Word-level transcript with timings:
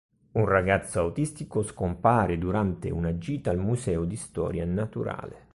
Un 0.31 0.45
ragazzo 0.47 0.99
autistico 0.99 1.61
scompare 1.61 2.39
durante 2.39 2.89
una 2.89 3.19
gita 3.19 3.51
al 3.51 3.59
Museo 3.59 4.03
di 4.03 4.15
Storia 4.15 4.65
Naturale. 4.65 5.49